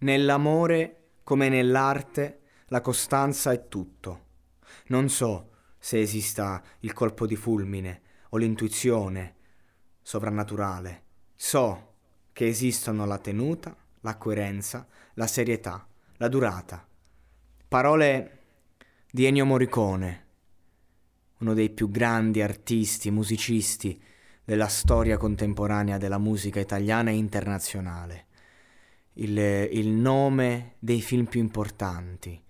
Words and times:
Nell'amore, 0.00 1.08
come 1.24 1.48
nell'arte, 1.48 2.42
la 2.66 2.80
costanza 2.80 3.50
è 3.50 3.66
tutto. 3.66 4.26
Non 4.88 5.08
so 5.08 5.50
se 5.76 6.00
esista 6.00 6.62
il 6.80 6.92
colpo 6.92 7.26
di 7.26 7.34
fulmine 7.34 8.02
o 8.28 8.36
l'intuizione 8.36 9.34
sovrannaturale. 10.00 11.02
So 11.34 11.94
che 12.32 12.46
esistono 12.46 13.06
la 13.06 13.18
tenuta, 13.18 13.76
la 14.02 14.16
coerenza, 14.16 14.86
la 15.14 15.26
serietà, 15.26 15.84
la 16.18 16.28
durata. 16.28 16.86
Parole 17.66 18.38
di 19.10 19.24
Ennio 19.24 19.46
Morricone, 19.46 20.26
uno 21.38 21.54
dei 21.54 21.70
più 21.70 21.90
grandi 21.90 22.40
artisti, 22.40 23.10
musicisti 23.10 24.00
della 24.44 24.68
storia 24.68 25.16
contemporanea 25.16 25.98
della 25.98 26.18
musica 26.18 26.60
italiana 26.60 27.10
e 27.10 27.14
internazionale. 27.14 28.26
Il, 29.18 29.36
il 29.36 29.88
nome 29.88 30.74
dei 30.78 31.00
film 31.00 31.26
più 31.26 31.40
importanti, 31.40 32.40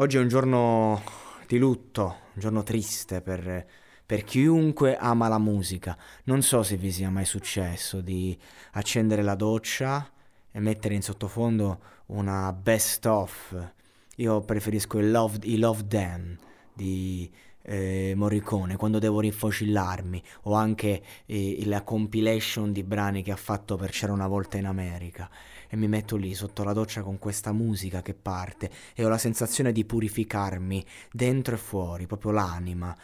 Oggi 0.00 0.16
è 0.16 0.20
un 0.20 0.28
giorno 0.28 1.02
di 1.48 1.58
lutto, 1.58 2.02
un 2.34 2.40
giorno 2.40 2.62
triste 2.62 3.20
per, 3.20 3.66
per, 4.06 4.22
chiunque 4.22 4.96
ama 4.96 5.26
la 5.26 5.40
musica. 5.40 5.98
Non 6.26 6.40
so 6.42 6.62
se 6.62 6.76
vi 6.76 6.92
sia 6.92 7.10
mai 7.10 7.24
successo 7.24 8.00
di 8.00 8.38
accendere 8.74 9.22
la 9.22 9.34
doccia 9.34 10.08
e 10.52 10.60
mettere 10.60 10.94
in 10.94 11.02
sottofondo 11.02 11.80
una 12.06 12.52
best 12.52 13.06
of. 13.06 13.72
Io 14.18 14.40
preferisco 14.42 15.00
i 15.00 15.10
Love 15.10 15.86
Them 15.88 16.38
di 16.72 17.28
eh, 17.68 18.14
Morricone 18.16 18.76
quando 18.76 18.98
devo 18.98 19.20
rinfocillarmi 19.20 20.22
o 20.44 20.54
anche 20.54 21.02
eh, 21.26 21.62
la 21.66 21.82
compilation 21.82 22.72
di 22.72 22.82
brani 22.82 23.22
che 23.22 23.30
ha 23.30 23.36
fatto 23.36 23.76
per 23.76 23.90
C'era 23.90 24.12
una 24.12 24.26
volta 24.26 24.56
in 24.56 24.64
America 24.64 25.30
e 25.68 25.76
mi 25.76 25.86
metto 25.86 26.16
lì 26.16 26.34
sotto 26.34 26.64
la 26.64 26.72
doccia 26.72 27.02
con 27.02 27.18
questa 27.18 27.52
musica 27.52 28.00
che 28.00 28.14
parte 28.14 28.70
e 28.94 29.04
ho 29.04 29.08
la 29.08 29.18
sensazione 29.18 29.70
di 29.70 29.84
purificarmi 29.84 30.84
dentro 31.12 31.54
e 31.54 31.58
fuori, 31.58 32.06
proprio 32.06 32.30
l'anima. 32.30 32.96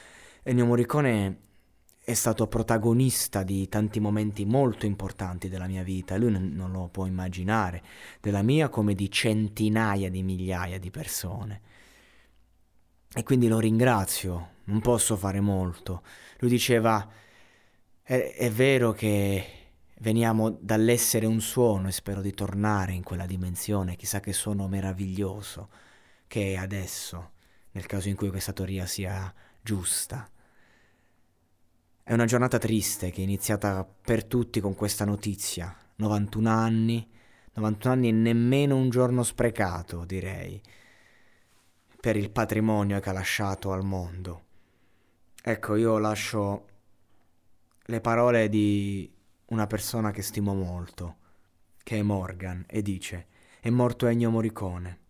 Ennio 0.43 0.65
Morricone 0.65 1.39
è 2.03 2.15
stato 2.15 2.47
protagonista 2.47 3.43
di 3.43 3.69
tanti 3.69 4.01
momenti 4.01 4.47
molto 4.47 4.87
importanti 4.87 5.49
della 5.49 5.67
mia 5.67 5.83
vita, 5.83 6.17
lui 6.17 6.31
non 6.31 6.71
lo 6.71 6.89
può 6.89 7.05
immaginare, 7.07 7.83
della 8.21 8.43
mia 8.43 8.71
come 8.71 8.95
di 8.95 9.11
centinaia 9.11 10.11
di 10.11 10.23
migliaia 10.23 10.79
di 10.79 10.91
persone. 10.91 11.61
E 13.15 13.23
quindi 13.23 13.47
lo 13.47 13.59
ringrazio, 13.59 14.54
non 14.65 14.81
posso 14.81 15.17
fare 15.17 15.41
molto. 15.41 16.03
Lui 16.39 16.51
diceva, 16.51 17.09
è, 18.03 18.35
è 18.37 18.51
vero 18.51 18.93
che 18.93 19.65
Veniamo 20.05 20.51
dall'essere 20.51 21.25
un 21.25 21.41
suono 21.41 21.89
e 21.89 21.93
spero 21.93 22.21
di 22.21 22.35
tornare 22.35 22.93
in 22.93 23.03
quella 23.03 23.27
dimensione, 23.27 23.97
chissà 23.97 24.21
che 24.21 24.33
suono 24.33 24.67
meraviglioso 24.67 25.71
che 26.27 26.53
è 26.53 26.57
adesso, 26.57 27.33
nel 27.71 27.87
caso 27.87 28.09
in 28.09 28.17
cui 28.17 28.29
questa 28.29 28.53
teoria 28.53 28.87
sia 28.87 29.33
giusta. 29.63 30.29
È 32.03 32.13
una 32.13 32.25
giornata 32.25 32.59
triste 32.59 33.11
che 33.11 33.21
è 33.21 33.25
iniziata 33.25 33.85
per 33.85 34.25
tutti 34.25 34.61
con 34.61 34.75
questa 34.75 35.05
notizia. 35.05 35.75
91 35.97 36.51
anni, 36.51 37.09
91 37.55 37.95
anni 37.95 38.09
e 38.09 38.13
nemmeno 38.13 38.77
un 38.77 38.91
giorno 38.91 39.23
sprecato, 39.23 40.05
direi, 40.05 40.61
per 42.01 42.17
il 42.17 42.31
patrimonio 42.31 42.99
che 42.99 43.09
ha 43.09 43.13
lasciato 43.13 43.73
al 43.73 43.85
mondo. 43.85 44.43
Ecco, 45.47 45.77
io 45.77 45.99
lascio 45.99 46.67
le 47.83 48.01
parole 48.01 48.49
di 48.49 49.13
una 49.49 49.67
persona 49.67 50.11
che 50.11 50.23
stimo 50.23 50.55
molto, 50.55 51.17
che 51.83 51.99
è 51.99 52.03
Morgan, 52.03 52.65
e 52.67 52.81
dice: 52.81 53.27
È 53.61 53.69
morto 53.69 54.07
Ennio 54.07 54.31
Morricone. 54.31 55.01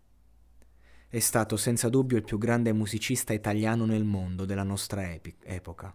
È 1.06 1.20
stato 1.20 1.56
senza 1.56 1.88
dubbio 1.88 2.16
il 2.16 2.24
più 2.24 2.36
grande 2.36 2.72
musicista 2.72 3.32
italiano 3.32 3.84
nel 3.84 4.02
mondo 4.02 4.44
della 4.44 4.64
nostra 4.64 5.08
epi- 5.08 5.36
epoca. 5.44 5.92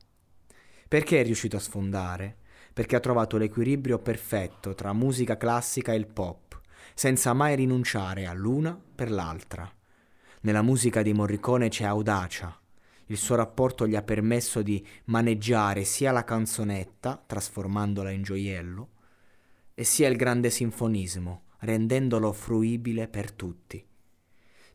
Perché 0.88 1.20
è 1.20 1.24
riuscito 1.26 1.58
a 1.58 1.60
sfondare? 1.60 2.38
Perché 2.72 2.96
ha 2.96 3.02
trovato 3.02 3.36
l'equilibrio 3.36 4.00
perfetto 4.00 4.74
tra 4.74 4.94
musica 4.94 5.36
classica 5.36 5.92
e 5.92 5.98
il 5.98 6.08
pop, 6.08 6.62
senza 6.94 7.34
mai 7.34 7.58
rinunciare 7.58 8.26
all'una 8.26 8.80
per 8.96 9.12
l'altra. 9.12 9.70
Nella 10.44 10.62
musica 10.62 11.02
di 11.02 11.12
Morricone 11.12 11.68
c'è 11.68 11.84
audacia, 11.84 12.58
il 13.10 13.18
suo 13.18 13.36
rapporto 13.36 13.88
gli 13.88 13.96
ha 13.96 14.04
permesso 14.04 14.62
di 14.62 14.86
maneggiare 15.06 15.84
sia 15.84 16.12
la 16.12 16.24
canzonetta, 16.24 17.22
trasformandola 17.26 18.12
in 18.12 18.22
gioiello, 18.22 18.90
e 19.74 19.84
sia 19.84 20.08
il 20.08 20.16
grande 20.16 20.50
sinfonismo, 20.50 21.44
rendendolo 21.60 22.32
fruibile 22.32 23.08
per 23.08 23.32
tutti. 23.32 23.84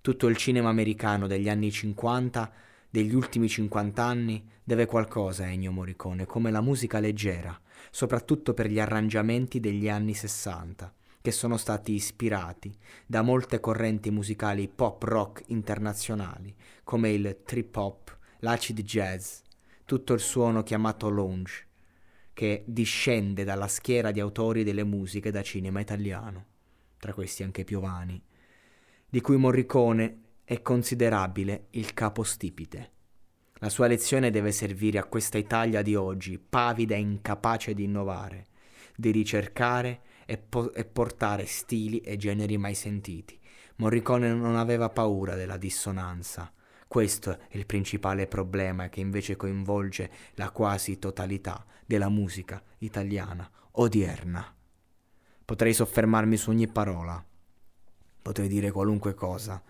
Tutto 0.00 0.27
il 0.27 0.37
cinema 0.37 0.69
americano 0.69 1.27
degli 1.27 1.49
anni 1.49 1.71
50, 1.71 2.53
degli 2.91 3.15
ultimi 3.15 3.49
50 3.49 4.03
anni, 4.03 4.45
deve 4.65 4.87
qualcosa 4.87 5.45
a 5.45 5.49
Ennio 5.49 5.71
Morricone, 5.71 6.27
come 6.27 6.51
la 6.51 6.61
musica 6.61 6.99
leggera, 6.99 7.59
soprattutto 7.91 8.53
per 8.53 8.66
gli 8.69 8.81
arrangiamenti 8.81 9.61
degli 9.61 9.89
anni 9.89 10.15
60, 10.15 10.93
che 11.21 11.31
sono 11.31 11.56
stati 11.56 11.93
ispirati 11.93 12.77
da 13.06 13.22
molte 13.22 13.61
correnti 13.61 14.11
musicali 14.11 14.69
pop 14.69 15.05
rock 15.05 15.45
internazionali, 15.47 16.55
come 16.83 17.11
il 17.12 17.39
trip 17.45 17.77
hop, 17.77 18.19
l'acid 18.44 18.82
jazz, 18.82 19.38
tutto 19.87 20.12
il 20.12 20.21
suono 20.21 20.62
chiamato 20.62 21.09
lounge, 21.09 21.66
che 22.34 22.62
discende 22.66 23.43
dalla 23.43 23.69
schiera 23.69 24.10
di 24.10 24.21
autori 24.21 24.65
delle 24.65 24.84
musiche 24.84 25.31
da 25.31 25.43
cinema 25.43 25.81
italiano, 25.81 26.44
tra 26.99 27.15
questi 27.15 27.43
anche 27.43 27.65
Piovani, 27.65 28.22
di 29.09 29.21
cui 29.22 29.38
Morricone 29.38 30.21
è 30.44 30.60
considerabile 30.60 31.69
il 31.71 31.94
capostipite. 31.94 32.91
La 33.60 33.71
sua 33.71 33.87
lezione 33.87 34.31
deve 34.31 34.53
servire 34.53 34.99
a 34.99 35.04
questa 35.04 35.38
Italia 35.38 35.81
di 35.81 35.94
oggi, 35.94 36.38
pavida 36.38 36.94
e 36.94 37.00
incapace 37.00 37.72
di 37.72 37.84
innovare, 37.84 38.49
di 38.94 39.10
ricercare 39.10 40.03
e, 40.27 40.37
po- 40.37 40.75
e 40.75 40.84
portare 40.84 41.47
stili 41.47 42.00
e 42.00 42.19
generi 42.19 42.59
mai 42.59 42.75
sentiti. 42.75 43.41
Morricone 43.77 44.34
non 44.34 44.56
aveva 44.56 44.91
paura 44.91 45.34
della 45.34 45.56
dissonanza, 45.56 46.53
questo 46.94 47.41
è 47.49 47.56
il 47.56 47.66
principale 47.66 48.28
problema 48.28 48.88
che 48.88 49.00
invece 49.00 49.34
coinvolge 49.34 50.09
la 50.34 50.50
quasi 50.50 51.00
totalità 51.00 51.66
della 51.84 52.09
musica 52.09 52.62
italiana 52.78 53.50
odierna. 53.72 54.55
Potrei 55.44 55.75
soffermarmi 55.75 56.37
su 56.37 56.50
ogni 56.50 56.69
parola, 56.69 57.21
potrei 58.22 58.47
dire 58.47 58.71
qualunque 58.71 59.12
cosa, 59.12 59.60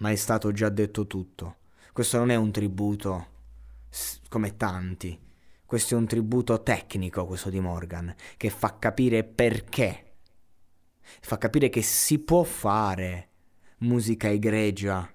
ma 0.00 0.10
è 0.10 0.16
stato 0.16 0.52
già 0.52 0.68
detto 0.68 1.06
tutto. 1.06 1.56
Questo 1.94 2.18
non 2.18 2.28
è 2.28 2.34
un 2.34 2.52
tributo 2.52 3.26
come 4.28 4.58
tanti, 4.58 5.18
questo 5.64 5.94
è 5.94 5.96
un 5.96 6.06
tributo 6.06 6.62
tecnico, 6.62 7.24
questo 7.24 7.48
di 7.48 7.58
Morgan, 7.58 8.14
che 8.36 8.50
fa 8.50 8.76
capire 8.78 9.24
perché, 9.24 10.16
fa 11.00 11.38
capire 11.38 11.70
che 11.70 11.80
si 11.80 12.18
può 12.18 12.42
fare 12.42 13.30
musica 13.78 14.28
egregia 14.28 15.10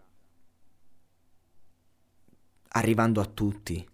arrivando 2.73 3.21
a 3.21 3.25
tutti 3.25 3.87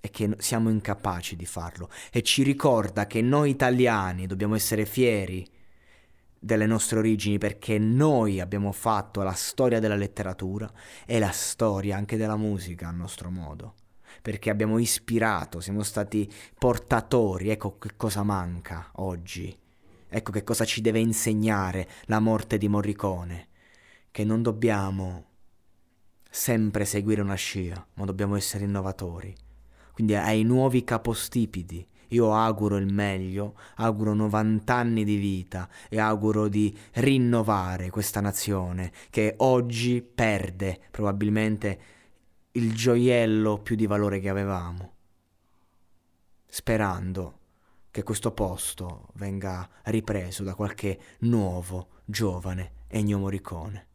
e 0.00 0.10
che 0.10 0.36
siamo 0.38 0.70
incapaci 0.70 1.36
di 1.36 1.46
farlo. 1.46 1.90
E 2.12 2.22
ci 2.22 2.42
ricorda 2.42 3.06
che 3.06 3.20
noi 3.22 3.50
italiani 3.50 4.26
dobbiamo 4.26 4.54
essere 4.54 4.86
fieri 4.86 5.46
delle 6.38 6.66
nostre 6.66 6.98
origini 6.98 7.38
perché 7.38 7.78
noi 7.78 8.40
abbiamo 8.40 8.70
fatto 8.70 9.22
la 9.22 9.32
storia 9.32 9.80
della 9.80 9.96
letteratura 9.96 10.70
e 11.04 11.18
la 11.18 11.32
storia 11.32 11.96
anche 11.96 12.16
della 12.16 12.36
musica 12.36 12.88
a 12.88 12.92
nostro 12.92 13.30
modo. 13.30 13.74
Perché 14.22 14.50
abbiamo 14.50 14.78
ispirato, 14.78 15.60
siamo 15.60 15.82
stati 15.82 16.32
portatori, 16.58 17.50
ecco 17.50 17.78
che 17.78 17.90
cosa 17.96 18.22
manca 18.22 18.90
oggi, 18.94 19.56
ecco 20.08 20.30
che 20.30 20.42
cosa 20.42 20.64
ci 20.64 20.80
deve 20.80 21.00
insegnare 21.00 21.88
la 22.04 22.20
morte 22.20 22.58
di 22.58 22.68
Morricone, 22.68 23.48
che 24.10 24.24
non 24.24 24.42
dobbiamo 24.42 25.35
sempre 26.36 26.84
seguire 26.84 27.22
una 27.22 27.34
scia, 27.34 27.84
ma 27.94 28.04
dobbiamo 28.04 28.36
essere 28.36 28.64
innovatori. 28.64 29.34
Quindi 29.90 30.14
ai 30.14 30.42
nuovi 30.42 30.84
capostipiti 30.84 31.84
io 32.08 32.34
auguro 32.34 32.76
il 32.76 32.92
meglio, 32.92 33.58
auguro 33.76 34.12
90 34.12 34.72
anni 34.72 35.02
di 35.02 35.16
vita 35.16 35.66
e 35.88 35.98
auguro 35.98 36.48
di 36.48 36.76
rinnovare 36.92 37.88
questa 37.88 38.20
nazione 38.20 38.92
che 39.08 39.34
oggi 39.38 40.02
perde 40.02 40.78
probabilmente 40.90 41.80
il 42.52 42.74
gioiello 42.74 43.58
più 43.58 43.74
di 43.74 43.86
valore 43.86 44.20
che 44.20 44.28
avevamo, 44.28 44.92
sperando 46.46 47.38
che 47.90 48.02
questo 48.02 48.32
posto 48.32 49.08
venga 49.14 49.66
ripreso 49.84 50.44
da 50.44 50.54
qualche 50.54 51.00
nuovo, 51.20 51.88
giovane 52.04 52.84
Ennio 52.88 53.18
Morricone. 53.18 53.86